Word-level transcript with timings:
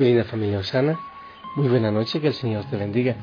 Bienvenida 0.00 0.24
familia 0.30 0.60
Osana, 0.60 0.98
muy 1.56 1.68
buena 1.68 1.90
noche, 1.90 2.22
que 2.22 2.28
el 2.28 2.32
Señor 2.32 2.64
te 2.70 2.78
bendiga. 2.78 3.16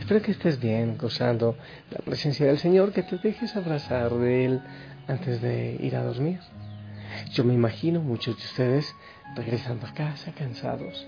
Espero 0.00 0.20
que 0.20 0.32
estés 0.32 0.58
bien, 0.58 0.98
gozando 0.98 1.56
la 1.88 1.98
presencia 1.98 2.46
del 2.46 2.58
Señor, 2.58 2.92
que 2.92 3.04
te 3.04 3.16
dejes 3.18 3.54
abrazar 3.54 4.12
de 4.12 4.44
Él 4.44 4.60
antes 5.06 5.40
de 5.40 5.76
ir 5.78 5.94
a 5.94 6.02
dormir. 6.02 6.40
Yo 7.32 7.44
me 7.44 7.54
imagino 7.54 8.00
muchos 8.00 8.36
de 8.38 8.42
ustedes 8.42 8.92
regresando 9.36 9.86
a 9.86 9.94
casa 9.94 10.32
cansados, 10.32 11.06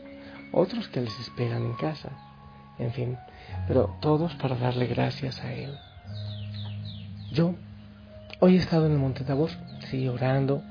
otros 0.52 0.86
que 0.86 1.00
les 1.00 1.18
esperan 1.18 1.64
en 1.64 1.74
casa, 1.74 2.10
en 2.78 2.92
fin, 2.92 3.18
pero 3.66 3.96
todos 4.00 4.36
para 4.36 4.54
darle 4.54 4.86
gracias 4.86 5.42
a 5.42 5.52
Él. 5.52 5.76
Yo 7.32 7.56
hoy 8.38 8.54
he 8.54 8.58
estado 8.58 8.86
en 8.86 8.92
el 8.92 8.98
Monte 8.98 9.24
Tabor, 9.24 9.50
sí, 9.90 10.06
orando, 10.06 10.62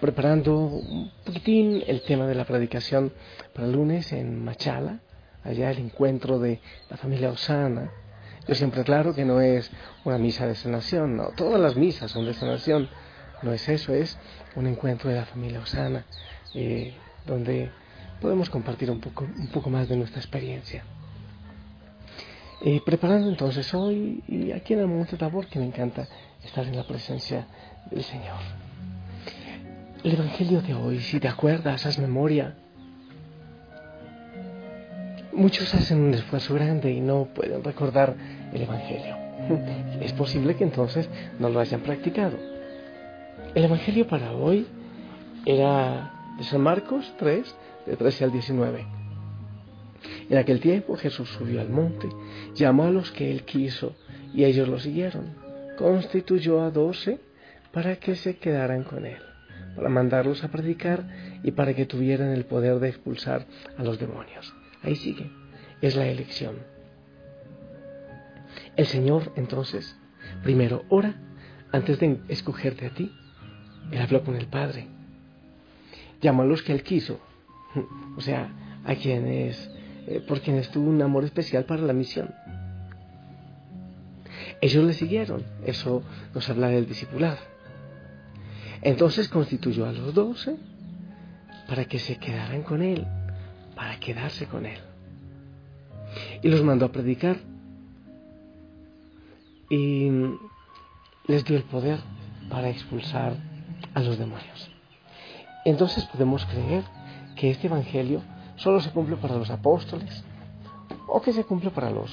preparando 0.00 0.56
un 0.56 1.10
poquitín 1.24 1.82
el 1.86 2.02
tema 2.02 2.26
de 2.26 2.34
la 2.34 2.44
predicación 2.44 3.12
para 3.52 3.66
el 3.66 3.72
lunes 3.72 4.12
en 4.12 4.42
Machala, 4.42 5.00
allá 5.44 5.70
el 5.70 5.78
encuentro 5.78 6.38
de 6.38 6.60
la 6.88 6.96
familia 6.96 7.30
Osana. 7.30 7.90
Yo 8.48 8.54
siempre 8.54 8.82
claro 8.82 9.14
que 9.14 9.24
no 9.24 9.40
es 9.40 9.70
una 10.04 10.18
misa 10.18 10.46
de 10.46 10.54
sanación, 10.54 11.16
no, 11.16 11.28
todas 11.36 11.60
las 11.60 11.76
misas 11.76 12.10
son 12.10 12.24
de 12.24 12.34
sanación, 12.34 12.88
no 13.42 13.52
es 13.52 13.68
eso, 13.68 13.92
es 13.94 14.18
un 14.56 14.66
encuentro 14.66 15.10
de 15.10 15.16
la 15.16 15.26
familia 15.26 15.60
Osana, 15.60 16.04
eh, 16.54 16.94
donde 17.26 17.70
podemos 18.20 18.50
compartir 18.50 18.90
un 18.90 19.00
poco, 19.00 19.24
un 19.24 19.48
poco 19.48 19.70
más 19.70 19.88
de 19.88 19.96
nuestra 19.96 20.20
experiencia. 20.20 20.82
Eh, 22.62 22.80
preparando 22.84 23.28
entonces 23.28 23.72
hoy 23.72 24.22
y 24.28 24.52
aquí 24.52 24.74
en 24.74 24.80
el 24.80 24.86
Monte 24.86 25.16
Tabor, 25.16 25.46
que 25.46 25.58
me 25.58 25.66
encanta 25.66 26.06
estar 26.44 26.66
en 26.66 26.76
la 26.76 26.86
presencia 26.86 27.46
del 27.90 28.02
Señor. 28.02 28.69
El 30.02 30.14
Evangelio 30.14 30.62
de 30.62 30.72
hoy, 30.72 30.98
si 31.00 31.20
te 31.20 31.28
acuerdas, 31.28 31.84
haz 31.84 31.98
memoria. 31.98 32.54
Muchos 35.30 35.74
hacen 35.74 36.00
un 36.00 36.14
esfuerzo 36.14 36.54
grande 36.54 36.90
y 36.90 37.02
no 37.02 37.26
pueden 37.34 37.62
recordar 37.62 38.16
el 38.50 38.62
Evangelio. 38.62 39.14
Es 40.00 40.14
posible 40.14 40.56
que 40.56 40.64
entonces 40.64 41.06
no 41.38 41.50
lo 41.50 41.60
hayan 41.60 41.82
practicado. 41.82 42.38
El 43.54 43.64
Evangelio 43.64 44.06
para 44.06 44.32
hoy 44.32 44.66
era 45.44 46.14
de 46.38 46.44
San 46.44 46.62
Marcos 46.62 47.12
3, 47.18 47.54
de 47.84 47.96
13 47.96 48.24
al 48.24 48.32
19. 48.32 48.86
En 50.30 50.38
aquel 50.38 50.60
tiempo 50.60 50.96
Jesús 50.96 51.28
subió 51.28 51.60
al 51.60 51.68
monte, 51.68 52.08
llamó 52.54 52.84
a 52.84 52.90
los 52.90 53.10
que 53.10 53.30
él 53.30 53.42
quiso 53.42 53.94
y 54.32 54.44
ellos 54.44 54.66
lo 54.66 54.80
siguieron. 54.80 55.34
Constituyó 55.76 56.62
a 56.62 56.70
doce 56.70 57.20
para 57.70 57.96
que 57.96 58.14
se 58.14 58.38
quedaran 58.38 58.82
con 58.82 59.04
él 59.04 59.29
para 59.76 59.88
mandarlos 59.88 60.44
a 60.44 60.48
predicar 60.48 61.06
y 61.42 61.52
para 61.52 61.74
que 61.74 61.86
tuvieran 61.86 62.30
el 62.30 62.44
poder 62.44 62.78
de 62.80 62.88
expulsar 62.88 63.46
a 63.76 63.82
los 63.82 63.98
demonios. 63.98 64.52
Ahí 64.82 64.96
sigue, 64.96 65.30
es 65.80 65.96
la 65.96 66.06
elección. 66.06 66.56
El 68.76 68.86
Señor 68.86 69.32
entonces, 69.36 69.96
primero 70.42 70.84
ora 70.88 71.14
antes 71.72 71.98
de 71.98 72.20
escogerte 72.28 72.86
a 72.86 72.90
ti. 72.90 73.12
Él 73.90 74.00
habló 74.00 74.22
con 74.22 74.36
el 74.36 74.46
Padre. 74.46 74.86
Llamó 76.20 76.42
a 76.42 76.46
los 76.46 76.62
que 76.62 76.72
Él 76.72 76.82
quiso, 76.82 77.18
o 78.16 78.20
sea, 78.20 78.50
a 78.84 78.94
quienes, 78.94 79.70
eh, 80.06 80.22
por 80.26 80.40
quienes 80.40 80.70
tuvo 80.70 80.88
un 80.88 81.02
amor 81.02 81.24
especial 81.24 81.64
para 81.64 81.82
la 81.82 81.92
misión. 81.92 82.34
Ellos 84.60 84.84
le 84.84 84.92
siguieron, 84.92 85.44
eso 85.64 86.02
nos 86.34 86.48
habla 86.50 86.68
del 86.68 86.86
discipular. 86.86 87.38
Entonces 88.82 89.28
constituyó 89.28 89.86
a 89.86 89.92
los 89.92 90.14
doce 90.14 90.56
para 91.68 91.84
que 91.84 91.98
se 91.98 92.16
quedaran 92.16 92.62
con 92.62 92.82
él, 92.82 93.06
para 93.76 93.98
quedarse 94.00 94.46
con 94.46 94.66
él. 94.66 94.78
Y 96.42 96.48
los 96.48 96.62
mandó 96.62 96.86
a 96.86 96.92
predicar. 96.92 97.36
Y 99.68 100.10
les 101.26 101.44
dio 101.44 101.56
el 101.56 101.62
poder 101.64 102.00
para 102.48 102.70
expulsar 102.70 103.36
a 103.94 104.00
los 104.00 104.18
demonios. 104.18 104.70
Entonces 105.64 106.04
podemos 106.06 106.44
creer 106.46 106.82
que 107.36 107.50
este 107.50 107.66
Evangelio 107.68 108.22
solo 108.56 108.80
se 108.80 108.90
cumple 108.90 109.16
para 109.16 109.36
los 109.36 109.50
apóstoles 109.50 110.24
o 111.06 111.20
que 111.20 111.32
se 111.32 111.44
cumple 111.44 111.70
para 111.70 111.90
los 111.90 112.10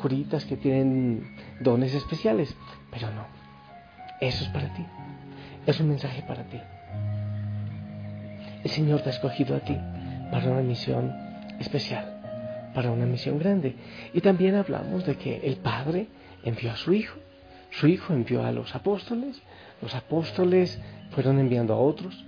curitas 0.00 0.44
que 0.44 0.56
tienen 0.56 1.36
dones 1.60 1.94
especiales, 1.94 2.54
pero 2.90 3.10
no, 3.12 3.26
eso 4.20 4.44
es 4.44 4.50
para 4.50 4.72
ti 4.74 4.84
es 5.66 5.80
un 5.80 5.88
mensaje 5.88 6.22
para 6.22 6.44
ti. 6.44 6.60
El 8.64 8.70
Señor 8.70 9.02
te 9.02 9.08
ha 9.08 9.12
escogido 9.12 9.56
a 9.56 9.60
ti 9.60 9.76
para 10.30 10.50
una 10.50 10.62
misión 10.62 11.12
especial, 11.58 12.70
para 12.74 12.90
una 12.90 13.06
misión 13.06 13.38
grande. 13.38 13.74
Y 14.12 14.20
también 14.20 14.54
hablamos 14.54 15.04
de 15.06 15.16
que 15.16 15.38
el 15.44 15.56
Padre 15.56 16.08
envió 16.44 16.72
a 16.72 16.76
su 16.76 16.92
Hijo, 16.92 17.18
su 17.70 17.86
Hijo 17.86 18.12
envió 18.12 18.44
a 18.44 18.52
los 18.52 18.74
apóstoles, 18.74 19.40
los 19.80 19.94
apóstoles 19.94 20.80
fueron 21.10 21.38
enviando 21.38 21.74
a 21.74 21.78
otros. 21.78 22.24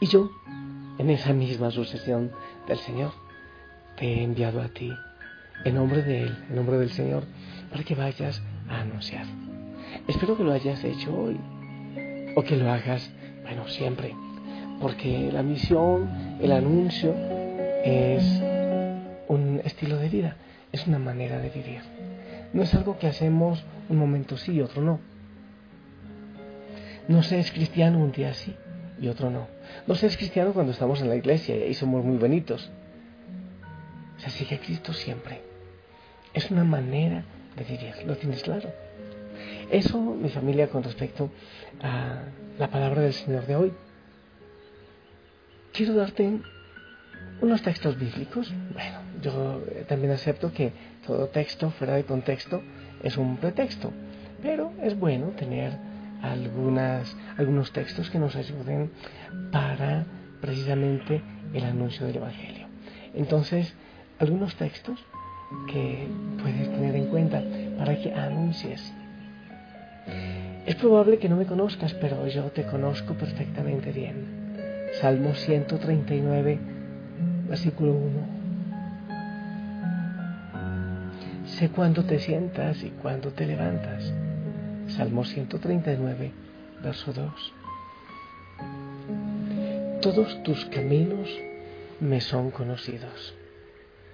Y 0.00 0.06
yo, 0.06 0.30
en 0.98 1.10
esa 1.10 1.32
misma 1.32 1.70
sucesión 1.70 2.32
del 2.66 2.78
Señor, 2.78 3.12
te 3.96 4.06
he 4.06 4.22
enviado 4.22 4.60
a 4.60 4.68
ti, 4.68 4.92
en 5.64 5.74
nombre 5.74 6.02
de 6.02 6.22
Él, 6.22 6.44
en 6.48 6.56
nombre 6.56 6.78
del 6.78 6.90
Señor, 6.90 7.24
para 7.70 7.84
que 7.84 7.94
vayas 7.94 8.42
a 8.68 8.80
anunciar. 8.80 9.26
Espero 10.08 10.36
que 10.36 10.44
lo 10.44 10.52
hayas 10.52 10.82
hecho 10.84 11.14
hoy 11.16 11.38
o 12.34 12.42
que 12.42 12.56
lo 12.56 12.70
hagas, 12.70 13.10
bueno, 13.42 13.68
siempre, 13.68 14.14
porque 14.80 15.30
la 15.32 15.42
misión, 15.42 16.38
el 16.40 16.52
anuncio 16.52 17.14
es 17.84 18.24
un 19.28 19.60
estilo 19.64 19.96
de 19.96 20.08
vida, 20.08 20.36
es 20.72 20.86
una 20.86 20.98
manera 20.98 21.38
de 21.38 21.50
vivir. 21.50 21.80
No 22.52 22.62
es 22.62 22.74
algo 22.74 22.98
que 22.98 23.06
hacemos 23.06 23.64
un 23.88 23.98
momento 23.98 24.36
sí 24.36 24.52
y 24.52 24.60
otro 24.60 24.82
no. 24.82 25.00
No 27.08 27.22
se 27.22 27.38
es 27.38 27.50
cristiano 27.50 27.98
un 27.98 28.12
día 28.12 28.34
sí 28.34 28.54
y 29.00 29.08
otro 29.08 29.30
no. 29.30 29.48
No 29.86 29.94
se 29.94 30.06
es 30.06 30.16
cristiano 30.16 30.52
cuando 30.52 30.72
estamos 30.72 31.00
en 31.00 31.08
la 31.08 31.16
iglesia 31.16 31.56
y 31.56 31.62
ahí 31.62 31.74
somos 31.74 32.04
muy 32.04 32.16
bonitos. 32.16 32.70
Se 34.18 34.30
sigue 34.30 34.56
a 34.56 34.60
Cristo 34.60 34.92
siempre. 34.92 35.40
Es 36.34 36.50
una 36.50 36.64
manera 36.64 37.24
de 37.56 37.64
vivir, 37.64 37.94
¿lo 38.06 38.16
tienes 38.16 38.42
claro? 38.42 38.70
Eso, 39.72 39.98
mi 39.98 40.28
familia, 40.28 40.68
con 40.68 40.82
respecto 40.82 41.30
a 41.82 42.24
la 42.58 42.68
palabra 42.68 43.00
del 43.00 43.14
Señor 43.14 43.46
de 43.46 43.56
hoy. 43.56 43.72
Quiero 45.72 45.94
darte 45.94 46.40
unos 47.40 47.62
textos 47.62 47.98
bíblicos. 47.98 48.52
Bueno, 48.74 48.98
yo 49.22 49.62
también 49.88 50.12
acepto 50.12 50.52
que 50.52 50.74
todo 51.06 51.28
texto 51.28 51.70
fuera 51.70 51.94
de 51.94 52.04
contexto 52.04 52.62
es 53.02 53.16
un 53.16 53.38
pretexto, 53.38 53.90
pero 54.42 54.74
es 54.82 54.94
bueno 54.98 55.28
tener 55.28 55.72
algunas, 56.20 57.16
algunos 57.38 57.72
textos 57.72 58.10
que 58.10 58.18
nos 58.18 58.36
ayuden 58.36 58.90
para 59.50 60.04
precisamente 60.42 61.22
el 61.54 61.64
anuncio 61.64 62.06
del 62.06 62.16
Evangelio. 62.16 62.66
Entonces, 63.14 63.74
algunos 64.18 64.54
textos 64.56 65.02
que 65.66 66.08
puedes 66.42 66.70
tener 66.70 66.94
en 66.94 67.06
cuenta 67.06 67.42
para 67.78 67.96
que 67.96 68.12
anuncies 68.12 68.92
es 70.66 70.76
probable 70.76 71.18
que 71.18 71.28
no 71.28 71.36
me 71.36 71.46
conozcas, 71.46 71.94
pero 71.94 72.26
yo 72.28 72.44
te 72.44 72.64
conozco 72.64 73.14
perfectamente 73.14 73.90
bien. 73.90 74.42
Salmo 75.00 75.34
139, 75.34 76.58
versículo 77.48 77.92
1. 77.92 78.42
Sé 81.46 81.70
cuándo 81.70 82.04
te 82.04 82.18
sientas 82.18 82.82
y 82.82 82.90
cuándo 82.90 83.32
te 83.32 83.46
levantas. 83.46 84.12
Salmo 84.88 85.24
139, 85.24 86.32
verso 86.82 87.12
2. 87.12 87.52
Todos 90.00 90.42
tus 90.42 90.64
caminos 90.66 91.28
me 92.00 92.20
son 92.20 92.50
conocidos. 92.50 93.34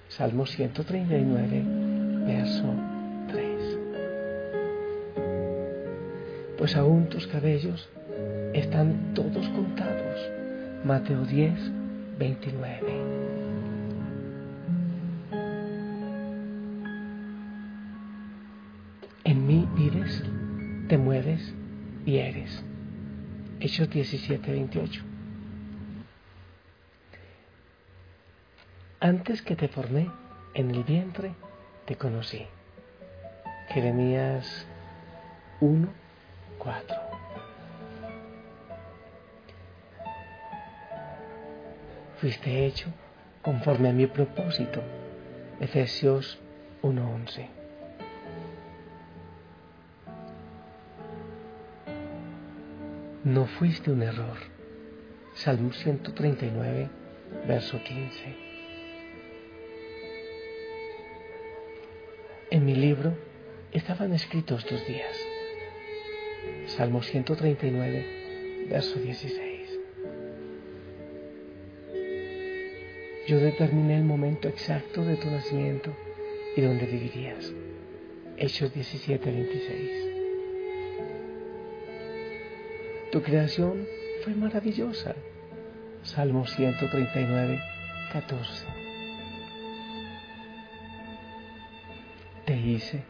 Salmo 0.08 0.46
139, 0.46 1.62
verso 2.26 2.97
pues 6.58 6.74
aún 6.74 7.08
tus 7.08 7.26
cabellos 7.28 7.88
están 8.52 9.14
todos 9.14 9.48
contados. 9.48 10.20
Mateo 10.84 11.24
10, 11.24 11.54
29. 12.18 13.28
En 19.24 19.46
mí 19.46 19.68
vives, 19.76 20.22
te 20.88 20.98
mueves 20.98 21.54
y 22.04 22.16
eres. 22.16 22.64
Hechos 23.60 23.88
17, 23.90 24.50
28. 24.50 25.02
Antes 29.00 29.42
que 29.42 29.54
te 29.54 29.68
formé 29.68 30.10
en 30.54 30.72
el 30.72 30.82
vientre, 30.82 31.34
te 31.84 31.94
conocí. 31.94 32.46
Jeremías 33.68 34.66
1, 35.60 35.88
4. 36.58 37.08
fuiste 42.20 42.66
hecho 42.66 42.88
conforme 43.42 43.88
a 43.88 43.92
mi 43.92 44.06
propósito. 44.06 44.82
Efesios 45.60 46.38
1:11. 46.82 47.48
No 53.24 53.46
fuiste 53.46 53.90
un 53.90 54.02
error. 54.02 54.36
Salmo 55.34 55.72
139, 55.72 56.88
verso 57.46 57.80
15. 57.82 58.36
En 62.50 62.64
mi 62.64 62.74
libro 62.74 63.14
estaban 63.72 64.12
escritos 64.14 64.64
tus 64.64 64.84
días. 64.86 65.27
Salmo 66.68 67.02
139, 67.02 68.66
verso 68.68 69.00
16. 69.00 69.80
Yo 73.26 73.40
determiné 73.40 73.96
el 73.96 74.04
momento 74.04 74.48
exacto 74.48 75.02
de 75.02 75.16
tu 75.16 75.30
nacimiento 75.30 75.96
y 76.56 76.60
dónde 76.60 76.84
vivirías. 76.84 77.52
Hechos 78.36 78.72
17, 78.74 79.30
26. 79.30 79.90
Tu 83.12 83.22
creación 83.22 83.86
fue 84.22 84.34
maravillosa. 84.34 85.16
Salmo 86.02 86.46
139, 86.46 87.60
14. 88.12 88.66
Te 92.44 92.56
hice 92.56 93.02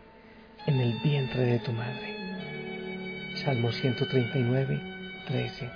en 0.66 0.80
el 0.80 0.98
vientre 1.00 1.42
de 1.42 1.58
tu 1.58 1.72
madre. 1.72 2.17
Salmo 3.48 3.72
139, 3.72 4.78
13. 5.26 5.70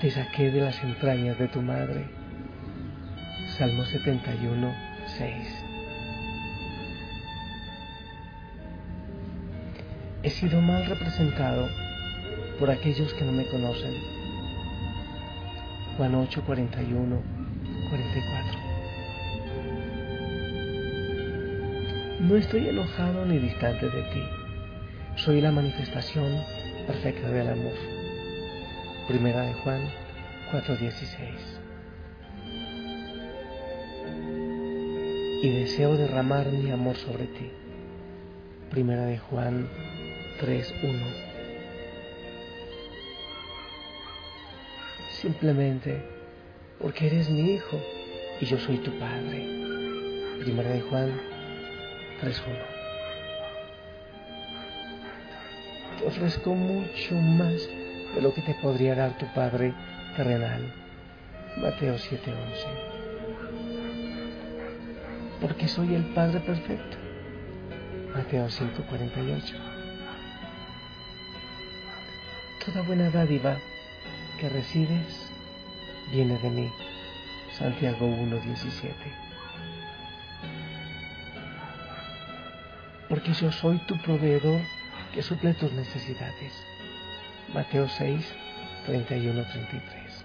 Te 0.00 0.10
saqué 0.10 0.50
de 0.50 0.60
las 0.62 0.82
entrañas 0.82 1.38
de 1.38 1.46
tu 1.46 1.62
madre. 1.62 2.04
Salmo 3.56 3.84
71, 3.84 4.74
6. 5.06 5.64
He 10.24 10.30
sido 10.30 10.60
mal 10.60 10.84
representado 10.86 11.68
por 12.58 12.72
aquellos 12.72 13.14
que 13.14 13.24
no 13.24 13.30
me 13.30 13.46
conocen. 13.46 13.94
Juan 15.96 16.12
8, 16.12 16.42
41, 16.44 17.22
44. 17.90 18.65
No 22.20 22.34
estoy 22.34 22.66
enojado 22.66 23.26
ni 23.26 23.38
distante 23.38 23.90
de 23.90 24.02
ti. 24.04 24.22
Soy 25.16 25.42
la 25.42 25.52
manifestación 25.52 26.42
perfecta 26.86 27.28
del 27.28 27.46
amor. 27.46 27.74
Primera 29.06 29.42
de 29.42 29.52
Juan 29.52 29.82
4:16. 30.50 31.60
Y 35.42 35.50
deseo 35.60 35.98
derramar 35.98 36.46
mi 36.46 36.70
amor 36.70 36.96
sobre 36.96 37.26
ti. 37.26 37.50
Primera 38.70 39.04
de 39.04 39.18
Juan 39.18 39.68
3:1. 40.40 41.04
Simplemente 45.20 46.02
porque 46.80 47.08
eres 47.08 47.28
mi 47.28 47.52
hijo 47.52 47.78
y 48.40 48.46
yo 48.46 48.58
soy 48.58 48.78
tu 48.78 48.90
padre. 48.98 49.46
Primera 50.40 50.70
de 50.70 50.80
Juan 50.80 51.35
3.1. 52.22 52.76
Te 55.98 56.06
ofrezco 56.06 56.54
mucho 56.54 57.14
más 57.14 57.68
de 58.14 58.22
lo 58.22 58.32
que 58.32 58.42
te 58.42 58.54
podría 58.54 58.94
dar 58.94 59.16
tu 59.18 59.26
Padre 59.34 59.74
terrenal. 60.16 60.72
Mateo 61.56 61.98
7:11. 61.98 62.66
Porque 65.40 65.68
soy 65.68 65.94
el 65.94 66.04
Padre 66.14 66.40
perfecto. 66.40 66.96
Mateo 68.14 68.48
5:48. 68.48 69.56
Toda 72.64 72.82
buena 72.82 73.10
dádiva 73.10 73.58
que 74.40 74.48
recibes 74.48 75.30
viene 76.12 76.38
de 76.38 76.50
mí. 76.50 76.72
Santiago 77.52 78.06
1:17. 78.06 79.25
Porque 83.08 83.32
yo 83.32 83.52
soy 83.52 83.78
tu 83.86 83.96
proveedor 84.02 84.60
que 85.14 85.22
suple 85.22 85.54
tus 85.54 85.72
necesidades. 85.72 86.52
Mateo 87.54 87.88
6, 87.88 88.34
31, 88.86 89.44
33. 89.44 90.24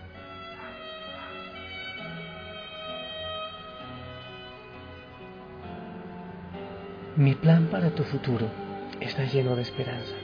Mi 7.18 7.36
plan 7.36 7.68
para 7.68 7.92
tu 7.92 8.04
futuro 8.04 8.48
está 9.00 9.26
lleno 9.26 9.56
de 9.56 9.62
esperanza. 9.62 10.16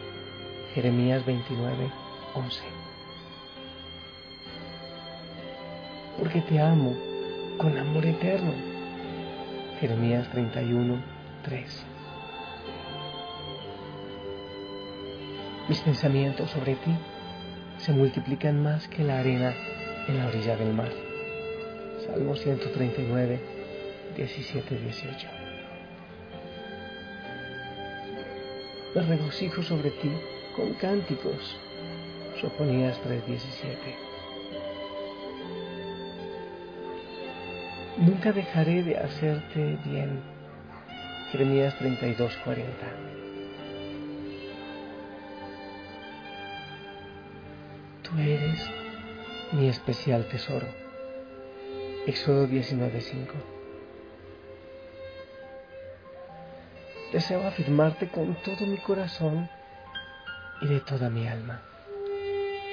Jeremías 0.74 1.26
29, 1.26 1.92
11. 2.34 2.64
Porque 6.18 6.42
te 6.42 6.60
amo 6.60 6.96
con 7.58 7.78
amor 7.78 8.06
eterno. 8.06 8.54
Jeremías 9.80 10.28
31, 10.32 11.04
3. 11.44 11.97
Mis 15.68 15.80
pensamientos 15.82 16.50
sobre 16.52 16.76
ti 16.76 16.96
se 17.80 17.92
multiplican 17.92 18.64
más 18.64 18.88
que 18.88 19.04
la 19.04 19.20
arena 19.20 19.54
en 20.08 20.18
la 20.18 20.28
orilla 20.28 20.56
del 20.56 20.74
mar. 20.74 20.94
Salmo 22.06 22.38
139, 22.38 23.40
17, 24.16 24.78
18. 24.78 25.28
Me 28.96 29.02
regocijo 29.02 29.62
sobre 29.62 29.92
ti 29.92 30.10
con 30.56 30.74
cánticos. 30.76 31.60
Sofonías 32.40 32.98
3, 33.02 33.28
17. 33.28 33.78
Nunca 37.98 38.32
dejaré 38.32 38.84
de 38.84 38.98
hacerte 38.98 39.78
bien. 39.84 40.22
Jeremías 41.34 41.78
32, 41.78 42.38
Eres 48.18 48.60
mi 49.52 49.70
especial 49.70 50.28
tesoro. 50.28 50.66
Éxodo 52.08 52.48
19:5. 52.48 53.34
Deseo 57.14 57.48
afirmarte 57.48 58.10
con 58.10 58.34
todo 58.42 58.66
mi 58.66 58.78
corazón 58.78 59.48
y 60.62 60.68
de 60.68 60.80
toda 60.80 61.12
mi 61.12 61.28
alma. 61.28 61.62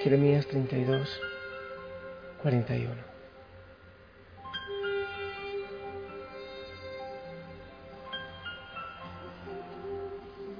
Jeremías 0.02 0.46
32, 0.46 1.20
41. 2.42 2.94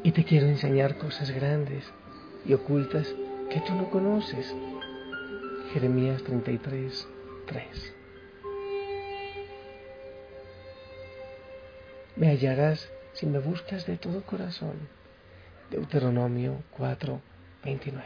Y 0.03 0.13
te 0.13 0.25
quiero 0.25 0.47
enseñar 0.47 0.99
cosas 0.99 1.31
grandes 1.31 1.91
y 2.45 2.53
ocultas 2.53 3.15
que 3.51 3.61
tú 3.61 3.75
no 3.75 3.89
conoces. 3.89 4.55
Jeremías 5.75 6.23
33, 6.23 7.09
3. 7.47 7.95
Me 12.15 12.29
hallarás 12.29 12.89
si 13.13 13.27
me 13.27 13.41
buscas 13.41 13.85
de 13.85 13.97
todo 13.97 14.23
corazón. 14.23 14.75
Deuteronomio 15.73 16.63
4, 16.77 17.21
29. 17.65 18.05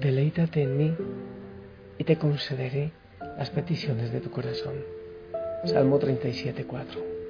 Deleítate 0.00 0.62
en 0.62 0.76
mí 0.78 0.96
y 1.98 2.04
te 2.04 2.16
concederé 2.16 2.92
las 3.36 3.50
peticiones 3.50 4.10
de 4.10 4.22
tu 4.22 4.30
corazón. 4.30 4.82
Salmo 5.66 5.98
37, 5.98 6.64
4. 6.64 7.21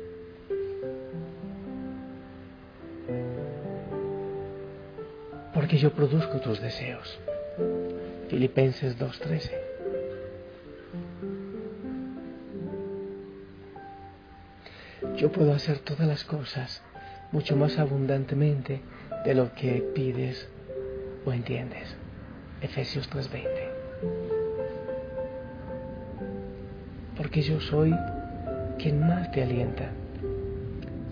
Porque 5.73 5.85
yo 5.85 5.95
produzco 5.95 6.39
tus 6.39 6.61
deseos. 6.61 7.19
Filipenses 8.29 8.99
2.13. 8.99 9.51
Yo 15.17 15.33
puedo 15.33 15.55
hacer 15.55 15.79
todas 15.79 16.07
las 16.07 16.25
cosas 16.25 16.83
mucho 17.31 17.57
más 17.57 17.79
abundantemente 17.79 18.83
de 19.25 19.35
lo 19.35 19.55
que 19.55 19.83
pides 19.95 20.47
o 21.25 21.33
entiendes. 21.33 21.97
Efesios 22.61 23.09
3:20. 23.09 23.71
Porque 27.17 27.41
yo 27.41 27.59
soy 27.63 27.95
quien 28.79 29.01
más 29.01 29.33
te 29.33 29.43
alienta. 29.43 29.89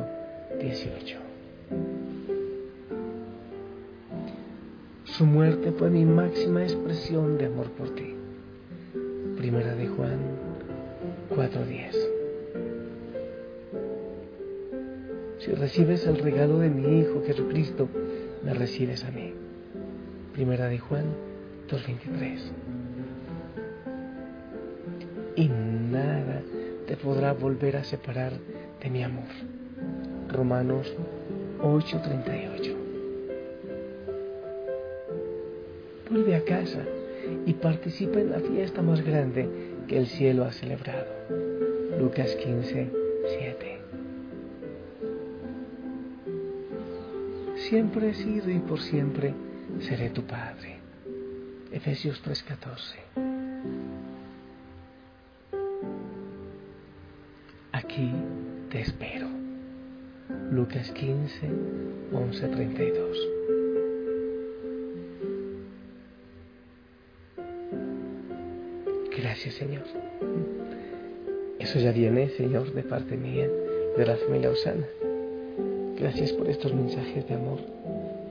18. 0.59 1.19
Su 5.05 5.27
muerte 5.27 5.71
fue 5.73 5.91
mi 5.91 6.07
máxima 6.07 6.63
expresión 6.63 7.37
de 7.37 7.45
amor 7.45 7.71
por 7.73 7.95
ti. 7.95 8.15
Primera 9.37 9.75
de 9.75 9.87
Juan 9.87 10.19
4:10. 11.29 12.12
Si 15.45 15.51
recibes 15.51 16.07
el 16.07 16.19
regalo 16.19 16.61
de 16.61 16.71
mi 16.71 17.01
Hijo 17.01 17.21
Jesucristo, 17.27 17.89
me 18.45 18.55
recibes 18.55 19.03
a 19.03 19.11
mí. 19.11 19.35
Primera 20.33 20.69
de 20.69 20.79
Juan 20.79 21.07
2.23. 21.69 22.39
Y 25.35 25.49
nada 25.49 26.43
te 26.87 26.97
podrá 26.97 27.33
volver 27.33 27.77
a 27.77 27.83
separar 27.83 28.35
de 28.81 28.89
mi 28.89 29.03
amor. 29.03 29.25
Romanos 30.29 30.95
8:38. 31.61 32.77
Vuelve 36.09 36.37
a 36.37 36.45
casa 36.45 36.85
y 37.47 37.55
participa 37.55 38.21
en 38.21 38.31
la 38.31 38.39
fiesta 38.39 38.81
más 38.81 39.05
grande 39.05 39.49
que 39.89 39.99
el 39.99 40.07
cielo 40.07 40.45
ha 40.45 40.53
celebrado. 40.53 41.09
Lucas 41.99 42.37
15:7. 42.37 43.02
Siempre 47.73 48.11
he 48.11 48.15
sido 48.15 48.51
y 48.51 48.59
por 48.59 48.79
siempre 48.83 49.33
seré 49.81 50.11
tu 50.11 50.25
Padre. 50.25 50.77
Efesios 51.73 52.23
3:14. 52.23 52.99
Aquí 57.73 58.13
te 58.69 58.83
espero. 58.83 59.27
Lucas 60.51 60.91
15, 60.91 61.49
11, 62.13 62.49
32. 62.49 63.19
Gracias 69.17 69.55
Señor. 69.55 69.85
Eso 71.59 71.79
ya 71.79 71.93
viene, 71.93 72.29
Señor, 72.37 72.71
de 72.75 72.83
parte 72.83 73.17
mía, 73.17 73.49
de 73.97 74.05
la 74.05 74.17
familia 74.17 74.51
Osana. 74.51 74.85
Gracias 76.03 76.33
por 76.33 76.51
estos 76.51 76.75
mensajes 76.75 77.29
de 77.29 77.35
amor 77.37 77.61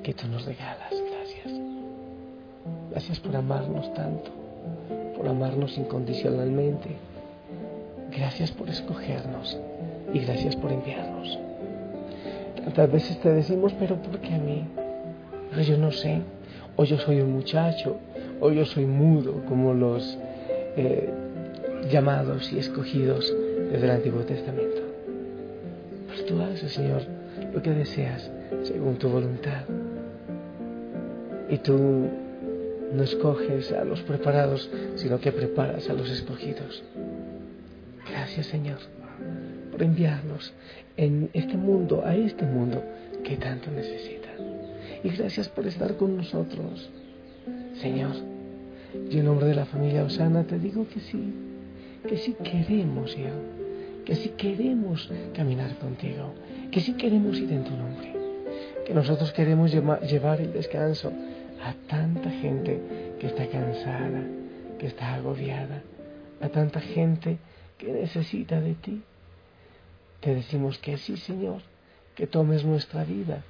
que 0.04 0.14
tú 0.14 0.28
nos 0.28 0.44
regalas. 0.44 0.92
Gracias. 0.92 1.62
Gracias 2.90 3.20
por 3.22 3.34
amarnos 3.34 3.94
tanto, 3.94 4.30
por 5.16 5.26
amarnos 5.26 5.78
incondicionalmente. 5.78 6.90
Gracias 8.12 8.52
por 8.52 8.68
escogernos 8.68 9.58
y 10.14 10.20
gracias 10.20 10.58
por 10.58 10.74
enviarnos. 10.74 11.40
Tantas 12.66 12.92
veces 12.92 13.18
te 13.22 13.32
decimos, 13.32 13.74
pero 13.80 13.96
¿por 13.96 14.20
qué 14.20 14.34
a 14.34 14.40
mí? 14.40 14.66
Pero 15.52 15.62
yo 15.62 15.78
no 15.78 15.94
sé. 15.94 16.20
O 16.76 16.84
yo 16.84 16.98
soy 16.98 17.22
un 17.22 17.32
muchacho, 17.32 17.96
o 18.42 18.52
yo 18.52 18.66
soy 18.66 18.86
mudo, 18.86 19.46
como 19.48 19.74
los 19.74 20.18
eh, 20.76 21.10
llamados 21.90 22.52
y 22.52 22.60
escogidos 22.60 23.34
desde 23.72 23.86
el 23.86 23.92
Antiguo 23.92 24.24
Testamento. 24.24 24.82
Pues 26.08 26.26
tú 26.26 26.42
haces, 26.42 26.74
Señor, 26.74 27.21
lo 27.54 27.62
que 27.62 27.72
deseas 27.72 28.30
según 28.64 28.98
tu 28.98 29.10
voluntad. 29.10 29.64
Y 31.50 31.58
tú 31.58 32.10
no 32.94 33.04
escoges 33.04 33.72
a 33.72 33.84
los 33.84 34.02
preparados, 34.02 34.70
sino 34.96 35.20
que 35.20 35.32
preparas 35.32 35.90
a 35.90 35.94
los 35.94 36.10
escogidos. 36.10 36.84
Gracias 38.10 38.48
Señor 38.48 38.80
por 39.72 39.84
enviarnos 39.84 40.54
en 40.98 41.30
este 41.34 41.56
mundo, 41.56 42.04
a 42.06 42.16
este 42.16 42.46
mundo 42.46 42.84
que 43.24 43.38
tanto 43.38 43.72
necesita. 43.72 44.30
Y 45.04 45.10
gracias 45.10 45.48
por 45.50 45.66
estar 45.66 45.96
con 45.96 46.18
nosotros. 46.18 46.90
Señor, 47.76 48.16
y 49.10 49.20
en 49.20 49.26
nombre 49.26 49.48
de 49.48 49.56
la 49.56 49.66
familia 49.66 50.04
Osana 50.04 50.44
te 50.44 50.60
digo 50.60 50.88
que 50.88 51.00
sí, 51.00 51.34
que 52.08 52.18
sí 52.18 52.36
queremos, 52.44 53.16
Dios 53.16 53.34
que 54.06 54.16
si 54.16 54.30
queremos 54.30 55.10
caminar 55.34 55.78
contigo, 55.78 56.34
que 56.72 56.80
si 56.80 56.94
queremos 56.94 57.38
ir 57.38 57.52
en 57.52 57.64
tu 57.64 57.76
nombre, 57.76 58.14
que 58.86 58.94
nosotros 58.94 59.32
queremos 59.34 59.72
llevar 59.72 60.42
el 60.42 60.54
descanso 60.54 61.12
a 61.64 61.74
tanta 61.88 62.30
gente 62.30 62.82
que 63.20 63.28
está 63.28 63.46
cansada, 63.48 64.24
que 64.80 64.88
está 64.88 65.16
agobiada, 65.16 65.84
a 66.42 66.50
tanta 66.50 66.80
gente 66.80 67.38
que 67.78 67.92
necesita 67.92 68.60
de 68.60 68.74
ti. 68.76 69.04
Te 70.22 70.34
decimos 70.34 70.78
que 70.80 70.98
sí, 70.98 71.18
Señor, 71.18 71.62
que 72.16 72.28
tomes 72.28 72.64
nuestra 72.64 73.04
vida 73.04 73.44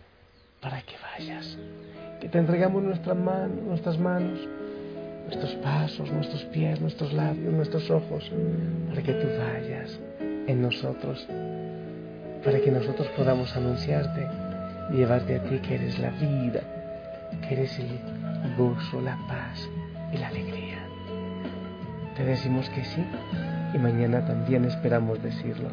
para 0.59 0.81
que 0.81 0.95
vayas, 1.01 1.57
que 2.19 2.27
te 2.27 2.37
entregamos 2.37 2.83
nuestra 2.83 3.13
mano, 3.13 3.55
nuestras 3.67 3.97
manos, 3.97 4.39
nuestros 5.25 5.53
pasos, 5.55 6.11
nuestros 6.11 6.43
pies, 6.45 6.81
nuestros 6.81 7.13
labios, 7.13 7.53
nuestros 7.53 7.89
ojos, 7.89 8.31
para 8.89 9.01
que 9.01 9.13
tú 9.13 9.27
vayas 9.37 9.99
en 10.47 10.61
nosotros, 10.61 11.25
para 12.43 12.59
que 12.59 12.71
nosotros 12.71 13.07
podamos 13.17 13.55
anunciarte 13.55 14.27
y 14.91 14.97
llevarte 14.97 15.35
a 15.35 15.43
ti 15.43 15.59
que 15.59 15.75
eres 15.75 15.99
la 15.99 16.09
vida, 16.11 16.61
que 17.41 17.53
eres 17.53 17.79
el 17.79 17.99
gozo, 18.57 19.01
la 19.01 19.17
paz 19.27 19.69
y 20.11 20.17
la 20.17 20.27
alegría. 20.27 20.79
Te 22.15 22.25
decimos 22.25 22.69
que 22.69 22.83
sí 22.83 23.05
y 23.73 23.77
mañana 23.77 24.25
también 24.25 24.65
esperamos 24.65 25.21
decirlo. 25.21 25.69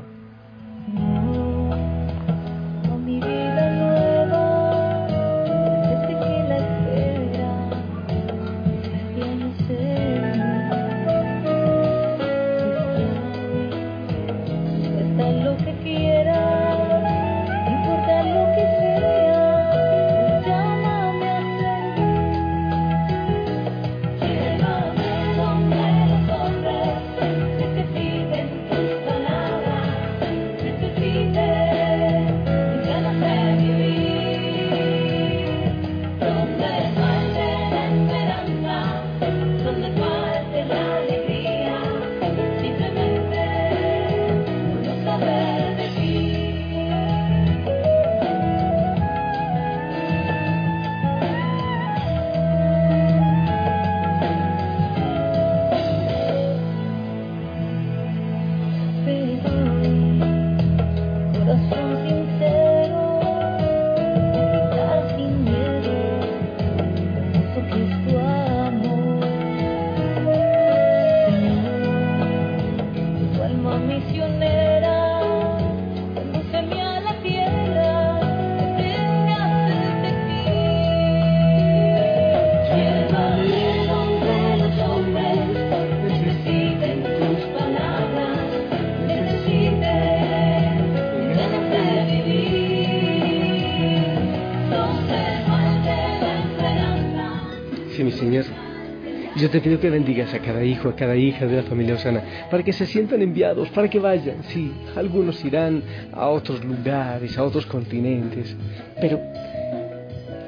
Yo 99.39 99.49
te 99.51 99.61
pido 99.61 99.79
que 99.79 99.89
bendigas 99.89 100.35
a 100.35 100.41
cada 100.41 100.65
hijo, 100.65 100.89
a 100.89 100.97
cada 100.97 101.15
hija 101.15 101.47
de 101.47 101.57
la 101.57 101.63
familia 101.63 101.95
Osana, 101.95 102.23
para 102.51 102.65
que 102.65 102.73
se 102.73 102.87
sientan 102.87 103.23
enviados, 103.23 103.69
para 103.69 103.89
que 103.89 104.01
vayan. 104.01 104.43
Sí, 104.49 104.73
algunos 104.97 105.45
irán 105.45 105.81
a 106.13 106.27
otros 106.27 106.65
lugares, 106.65 107.39
a 107.39 107.45
otros 107.45 107.65
continentes, 107.67 108.57
pero 109.01 109.21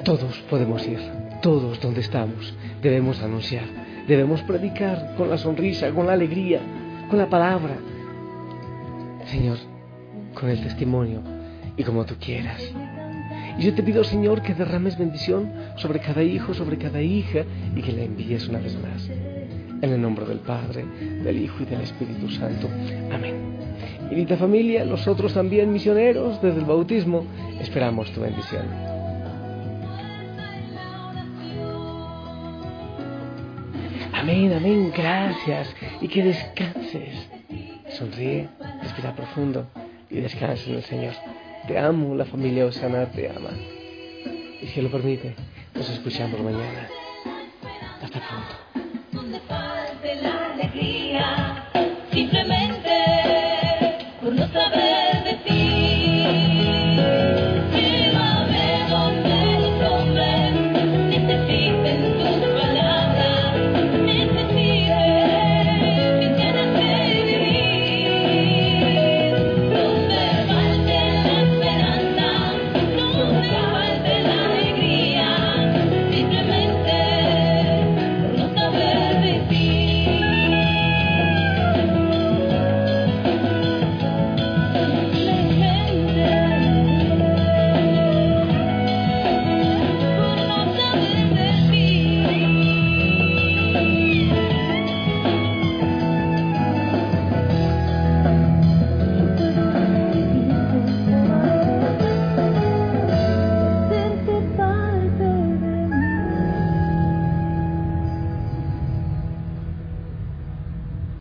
todos 0.03 0.37
podemos 0.49 0.85
ir, 0.85 0.99
todos 1.41 1.79
donde 1.79 2.01
estamos, 2.01 2.53
debemos 2.81 3.21
anunciar, 3.21 3.63
debemos 4.07 4.41
predicar 4.41 5.15
con 5.15 5.29
la 5.29 5.37
sonrisa, 5.37 5.89
con 5.91 6.05
la 6.05 6.13
alegría, 6.13 6.59
con 7.09 7.17
la 7.17 7.29
palabra. 7.29 7.77
Señor, 9.27 9.57
con 10.33 10.49
el 10.49 10.61
testimonio 10.61 11.21
y 11.77 11.83
como 11.83 12.03
tú 12.03 12.15
quieras. 12.19 12.61
Y 13.61 13.65
yo 13.65 13.75
te 13.75 13.83
pido, 13.83 14.03
Señor, 14.03 14.41
que 14.41 14.55
derrames 14.55 14.97
bendición 14.97 15.51
sobre 15.75 15.99
cada 15.99 16.23
hijo, 16.23 16.51
sobre 16.55 16.79
cada 16.79 16.99
hija 16.99 17.45
y 17.75 17.81
que 17.83 17.91
la 17.91 18.01
envíes 18.01 18.47
una 18.47 18.57
vez 18.57 18.75
más. 18.81 19.07
En 19.07 19.83
el 19.83 20.01
nombre 20.01 20.25
del 20.25 20.39
Padre, 20.39 20.83
del 21.23 21.43
Hijo 21.43 21.61
y 21.61 21.65
del 21.65 21.81
Espíritu 21.81 22.27
Santo. 22.31 22.67
Amén. 23.13 23.35
Querida 24.09 24.35
familia, 24.35 24.83
nosotros 24.83 25.35
también 25.35 25.71
misioneros 25.71 26.41
desde 26.41 26.57
el 26.57 26.65
bautismo, 26.65 27.23
esperamos 27.59 28.11
tu 28.13 28.21
bendición. 28.21 28.65
Amén, 34.11 34.53
amén, 34.53 34.91
gracias. 34.97 35.69
Y 36.01 36.07
que 36.07 36.23
descanses. 36.23 37.29
Sonríe, 37.89 38.49
respira 38.81 39.15
profundo 39.15 39.67
y 40.09 40.15
descansa 40.15 40.67
en 40.67 40.75
el 40.77 40.83
Señor. 40.83 41.13
Te 41.67 41.77
amo, 41.77 42.15
la 42.15 42.25
familia 42.25 42.65
Osana 42.65 43.05
te 43.11 43.29
ama. 43.29 43.51
Y 44.61 44.67
si 44.67 44.81
lo 44.81 44.89
permite, 44.89 45.35
nos 45.75 45.89
escuchamos 45.89 46.39
mañana. 46.41 46.89
Hasta 48.01 48.19
pronto. 48.19 48.70